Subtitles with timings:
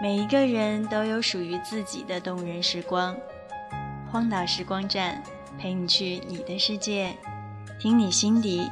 [0.00, 3.16] 每一个人都有属于自己的动人时光。
[4.10, 5.20] 荒岛时光站，
[5.58, 7.12] 陪你去你的世界，
[7.80, 8.70] 听你心底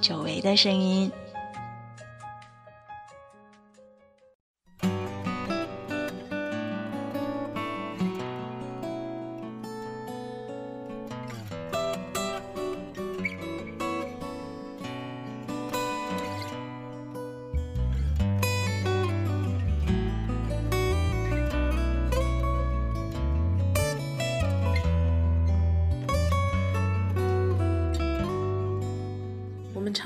[0.00, 1.10] 久违的声音。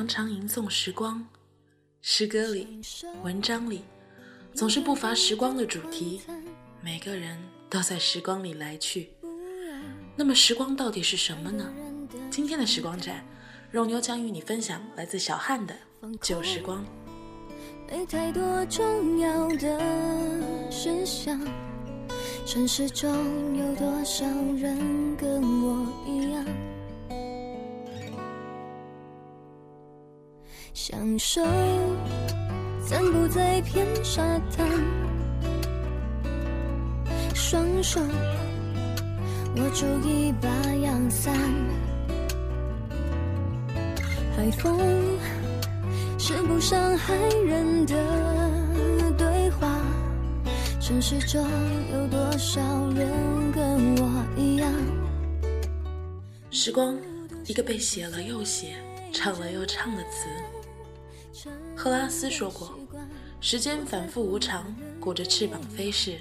[0.01, 1.23] 常常吟诵时光，
[2.01, 2.81] 诗歌里、
[3.23, 3.83] 文章里，
[4.55, 6.23] 总是不乏时光的主题。
[6.81, 9.11] 每个人都在时光里来去。
[10.17, 11.71] 那么，时光到底是什么呢？
[12.31, 13.23] 今天的时光站，
[13.71, 15.77] 肉牛将与你分享来自小汉的
[16.23, 16.83] 旧时光。
[17.87, 21.39] 没太多重要的事项，
[22.47, 23.13] 城市中
[23.55, 24.25] 有多少
[24.57, 26.43] 人跟我一样？
[30.91, 31.41] 享受
[32.83, 34.69] 散步在片沙滩，
[37.33, 38.01] 双手
[39.55, 40.49] 握住一把
[40.83, 41.33] 阳伞，
[44.37, 44.81] 海风
[46.19, 47.15] 是不伤害
[47.47, 47.95] 人的
[49.17, 49.81] 对话。
[50.81, 51.41] 城市中
[51.93, 52.61] 有多少
[52.97, 54.73] 人跟我一样？
[56.51, 56.99] 时光，
[57.47, 58.75] 一个被写了又写，
[59.13, 60.27] 唱了又唱的词。
[61.83, 62.79] 赫拉斯说过
[63.41, 66.21] ：“时间反复无常，裹着翅膀飞逝。”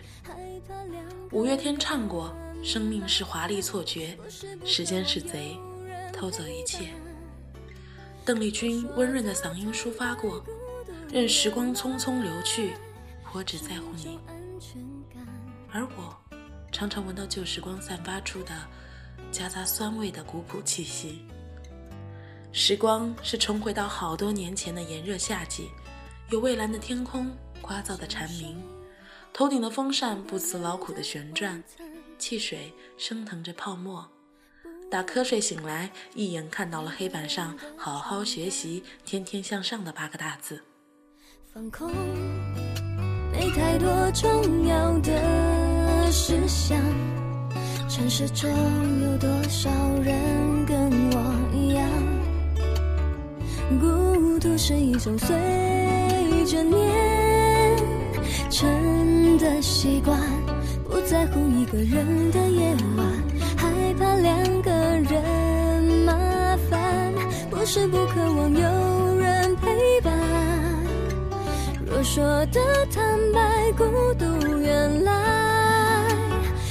[1.33, 4.17] 五月天唱过：“生命是华丽错觉，
[4.63, 5.57] 时间是贼，
[6.13, 6.93] 偷走一切。”
[8.23, 10.41] 邓丽君温润的嗓音抒发过
[11.11, 12.71] ：“任时光匆匆流去，
[13.33, 14.17] 我只在乎你。”
[15.73, 16.15] 而我，
[16.71, 18.53] 常常闻到旧时光散发出的
[19.29, 21.25] 夹杂酸味的古朴气息。
[22.51, 25.69] 时光是重回到好多年前的炎热夏季，
[26.31, 27.29] 有蔚蓝的天空，
[27.61, 28.59] 聒噪的蝉鸣，
[29.31, 31.63] 头顶的风扇不辞劳苦的旋转，
[32.17, 34.07] 汽水升腾着泡沫。
[34.89, 40.59] 打瞌睡醒来，一眼看到了黑板上“好好学习，天天向上”的八个大字。
[41.53, 41.91] 放空，
[43.31, 46.81] 没太多重要的事项。
[47.87, 48.49] 城市中
[49.03, 49.69] 有多少
[50.01, 52.08] 人跟我一样？
[54.41, 55.35] 孤独是一种随
[56.45, 57.77] 着年
[58.49, 60.17] 成的习惯，
[60.87, 63.05] 不在乎一个人的夜晚，
[63.57, 63.69] 害
[63.99, 66.13] 怕两个人麻
[66.69, 67.13] 烦，
[67.49, 70.13] 不是不渴望有人陪伴。
[71.85, 72.61] 若说的
[72.95, 73.83] 坦白，孤
[74.17, 76.07] 独原来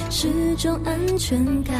[0.09, 1.79] 是种安全感。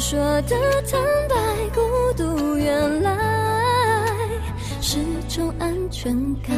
[0.00, 0.56] 说的
[0.90, 1.36] 坦白，
[1.74, 1.80] 孤
[2.16, 3.14] 独原来
[4.80, 4.96] 是
[5.28, 6.56] 种安全感。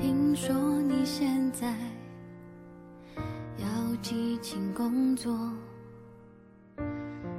[0.00, 1.74] 听说你现在
[3.56, 5.36] 要激情工作，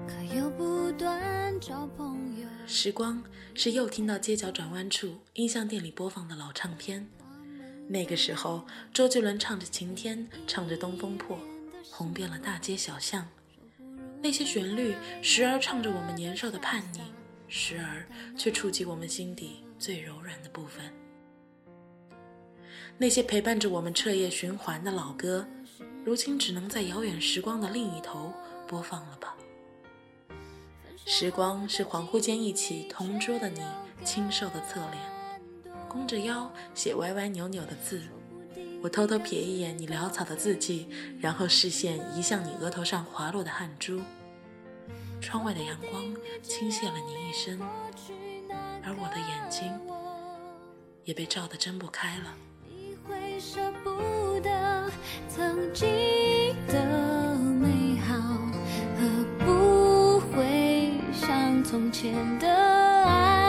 [0.05, 2.45] 可又不断找朋友。
[2.67, 3.23] 时光
[3.53, 7.07] 是又听到街角转弯处音像店里播放的老唱片。
[7.88, 11.38] 那个时候，周杰伦唱着《晴天》，唱着《东风破》，
[11.89, 13.25] 红遍了大街小巷。
[14.21, 17.00] 那些旋律时而唱着我们年少的叛逆，
[17.47, 18.05] 时而
[18.35, 20.94] 却触及我们心底最柔软的部分。
[22.97, 25.47] 那些陪伴着我们彻夜循环的老歌，
[26.03, 28.33] 如今只能在遥远时光的另一头
[28.67, 29.35] 播放了吧。
[31.05, 33.63] 时光是恍惚间忆起同桌的你
[34.03, 38.01] 清瘦的侧脸，弓着腰写歪歪扭扭的字。
[38.81, 40.87] 我偷偷瞥一眼你潦草的字迹，
[41.19, 43.99] 然后视线移向你额头上滑落的汗珠。
[45.19, 46.03] 窗外的阳光
[46.41, 47.59] 倾泻了你一身，
[48.83, 49.77] 而我的眼睛
[51.03, 52.33] 也被照得睁不开了。
[55.27, 55.88] 曾经
[56.68, 58.16] 的美好，
[58.98, 59.00] 和
[59.45, 63.49] 不会像从前的爱。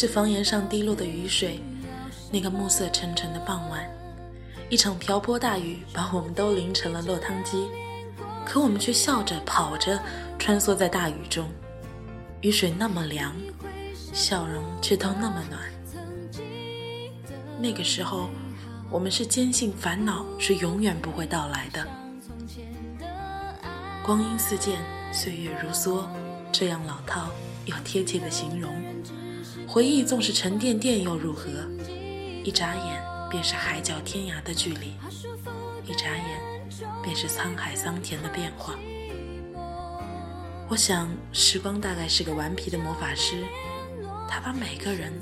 [0.00, 1.60] 是房檐上滴落的雨水，
[2.30, 3.84] 那个暮色沉沉的傍晚，
[4.70, 7.66] 一场瓢泼大雨把我们都淋成了落汤鸡，
[8.46, 10.00] 可我们却笑着跑着
[10.38, 11.48] 穿梭在大雨中，
[12.42, 13.34] 雨水那么凉，
[14.12, 15.60] 笑容却都那么暖。
[17.58, 18.30] 那个时候，
[18.92, 21.84] 我们是坚信烦恼是永远不会到来的。
[24.04, 24.78] 光阴似箭，
[25.12, 26.04] 岁月如梭，
[26.52, 27.30] 这样老套
[27.64, 28.72] 又贴切的形容。
[29.70, 31.50] 回忆纵是沉甸甸又如何？
[32.42, 34.94] 一眨眼便是海角天涯的距离，
[35.84, 36.40] 一眨眼
[37.02, 38.74] 便是沧海桑田的变化。
[40.70, 43.44] 我想，时光大概是个顽皮的魔法师，
[44.26, 45.12] 他把每个人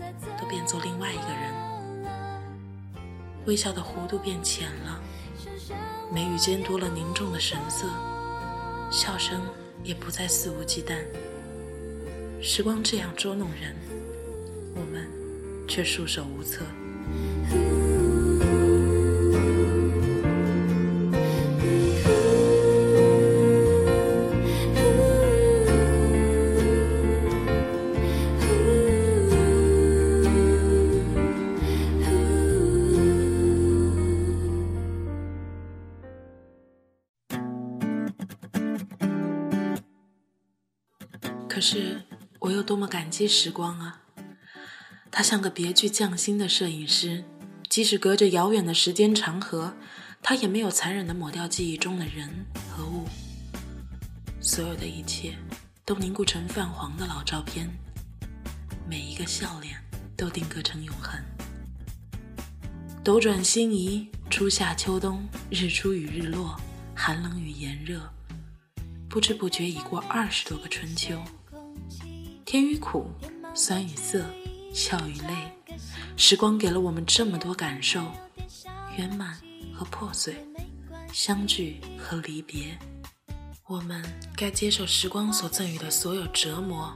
[0.40, 1.52] 都变作另外一个人。
[3.46, 5.02] 微笑的弧度变浅了，
[6.12, 7.88] 眉宇间多了凝重的神色，
[8.92, 9.42] 笑声
[9.82, 10.94] 也不再肆无忌惮。
[12.40, 13.74] 时光这样捉弄人，
[14.78, 15.08] 我们
[15.66, 16.64] 却束手无策。
[41.48, 42.02] 可是，
[42.38, 44.05] 我又多么感激时光啊！
[45.16, 47.24] 他像个别具匠心的摄影师，
[47.70, 49.74] 即使隔着遥远的时间长河，
[50.22, 52.28] 他也没有残忍地抹掉记忆中的人
[52.68, 53.06] 和物。
[54.42, 55.34] 所有的一切
[55.86, 57.66] 都凝固成泛黄的老照片，
[58.86, 59.82] 每一个笑脸
[60.18, 61.18] 都定格成永恒。
[63.02, 66.60] 斗转星移，初夏秋冬，日出与日落，
[66.94, 68.02] 寒冷与炎热，
[69.08, 71.18] 不知不觉已过二十多个春秋。
[72.44, 73.10] 甜与苦，
[73.54, 74.22] 酸与涩，
[74.76, 75.34] 笑与泪，
[76.18, 78.12] 时光给了我们这么多感受，
[78.98, 79.34] 圆满
[79.74, 80.36] 和破碎，
[81.14, 82.76] 相聚和离别。
[83.66, 84.04] 我们
[84.36, 86.94] 该接受时光所赠予的所有折磨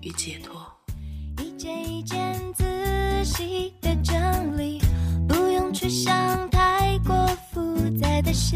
[0.00, 0.64] 与解脱。
[1.38, 2.64] 一件一件仔
[3.24, 4.80] 细的整理，
[5.28, 8.54] 不用去想太过复杂的事，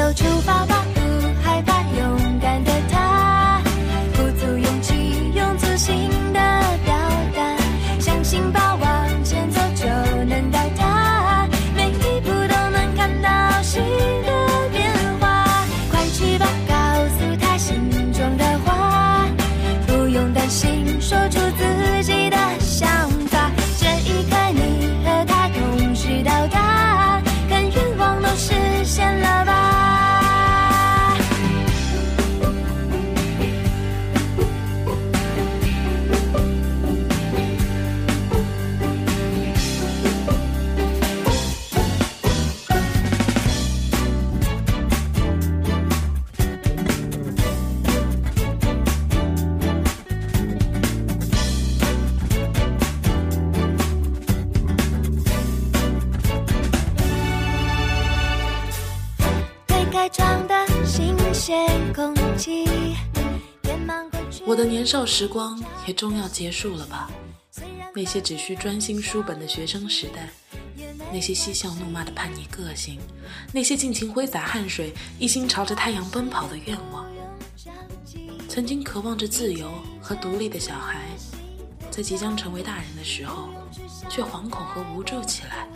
[0.00, 0.79] 就出发吧，
[64.90, 65.56] 少时光
[65.86, 67.08] 也终要结束了吧？
[67.94, 70.28] 那些只需专心书本的学生时代，
[71.12, 72.98] 那些嬉笑怒骂的叛逆个性，
[73.52, 77.06] 那些尽情挥洒汗水、一心朝着太阳奔跑的愿望，
[78.48, 79.70] 曾经渴望着自由
[80.02, 81.04] 和独立的小孩，
[81.88, 83.48] 在即将成为大人的时候，
[84.08, 85.68] 却惶恐和无助起来；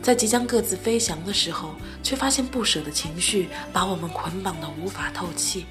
[0.00, 5.66] 在即将各自飞翔的时候，却发现不舍的情绪把我们捆绑的无法透气。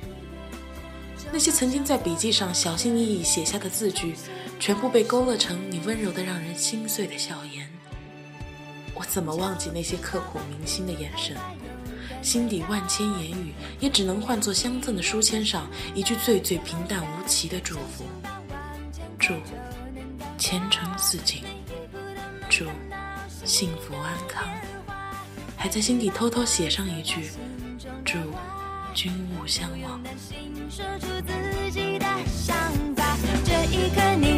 [1.32, 4.16] 那些曾经在笔记上小心翼翼写下的字句。
[4.60, 7.66] 全部被勾勒成你温柔的让人心碎的笑颜。
[8.94, 11.38] 我怎么忘记那些刻骨铭心的眼神？
[12.22, 18.04] 心底万千言语，也只能换作相赠的书签上一句最最平淡无奇的祝福：
[19.18, 19.34] 祝
[20.38, 21.44] 前程似锦，
[22.50, 22.66] 祝
[23.46, 24.44] 幸福安康。
[25.56, 27.32] 还在心底偷偷写上一句：
[28.04, 28.18] 祝
[29.02, 30.02] 君勿相忘。
[33.46, 34.29] 这一刻，你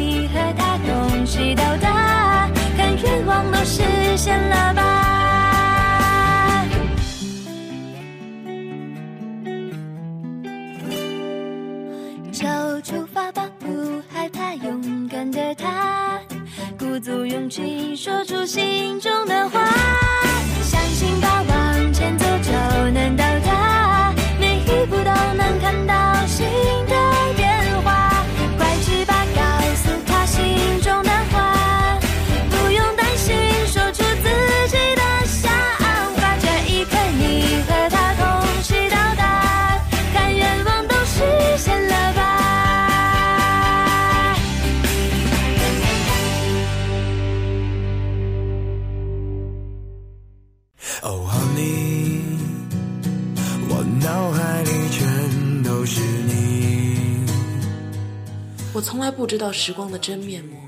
[59.22, 60.60] 不知道时光的真面目，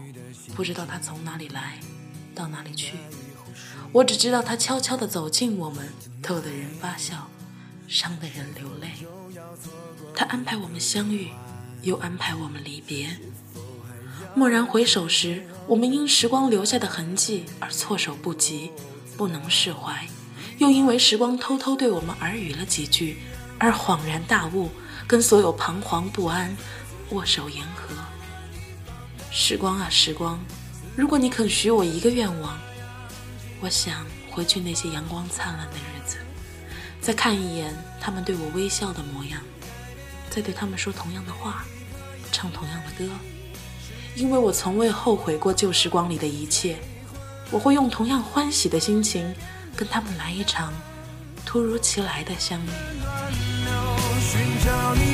[0.54, 1.80] 不知道它从哪里来，
[2.36, 2.92] 到哪里去。
[3.90, 5.88] 我只知道它悄悄地走近我们，
[6.22, 7.28] 逗得人发笑，
[7.88, 8.92] 伤得人流泪。
[10.14, 11.30] 它安排我们相遇，
[11.82, 13.18] 又安排我们离别。
[14.36, 18.70] 蓦然回首时，我们因时光留下的痕迹而措手不及，
[19.16, 20.06] 不能释怀；
[20.58, 23.16] 又因为时光偷偷对我们耳语了几句，
[23.58, 24.70] 而恍然大悟，
[25.08, 26.56] 跟所有彷徨不安。
[27.10, 27.94] 握手言和，
[29.36, 30.38] 时光啊时光，
[30.94, 32.56] 如果你肯许我一个愿望，
[33.60, 36.18] 我想回去那些阳光灿烂的日子，
[37.00, 39.40] 再看一眼他们对我微笑的模样，
[40.30, 41.64] 再对他们说同样的话，
[42.30, 43.12] 唱同样的歌，
[44.14, 46.78] 因为我从未后悔过旧时光里的一切，
[47.50, 49.34] 我会用同样欢喜的心情
[49.74, 50.72] 跟他们来一场
[51.44, 52.68] 突如其来的相遇。
[54.20, 55.13] 寻找你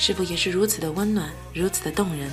[0.00, 2.30] 是否也是如此的温暖，如此的动人？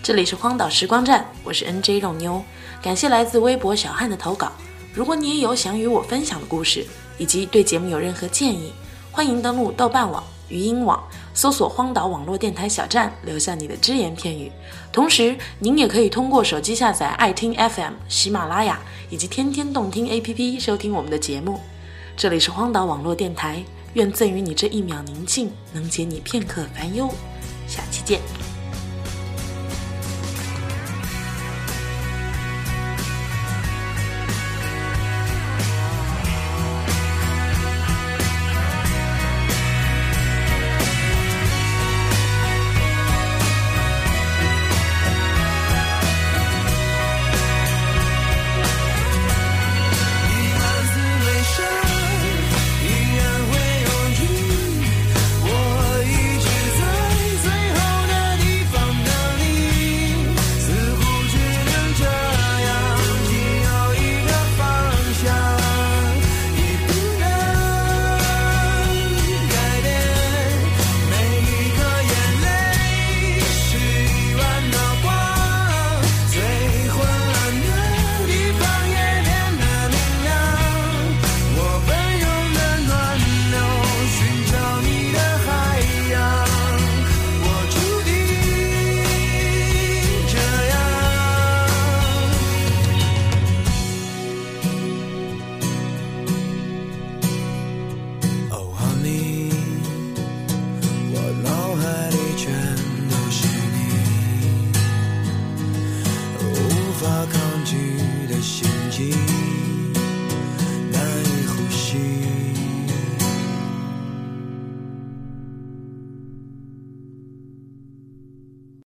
[0.00, 2.40] 这里是荒岛时光站，我是 N J 肉妞，
[2.80, 4.52] 感谢来自微博小汉的投稿。
[4.94, 6.86] 如果你也有想与我分享的故事，
[7.18, 8.72] 以及对节目有任何建议，
[9.10, 10.22] 欢迎登录豆瓣网。
[10.50, 11.02] 语音网
[11.34, 14.50] 搜索“荒岛网络电台小站”，留下你的只言片语。
[14.92, 18.80] 同时，您也可以通过手机下载爱听 FM、喜马拉雅
[19.10, 21.60] 以及天天动听 APP 收听我们的节目。
[22.16, 23.62] 这里是荒岛网络电台，
[23.94, 27.12] 愿赠予你这一秒宁静，能解你片刻烦忧。
[27.66, 28.20] 下期见。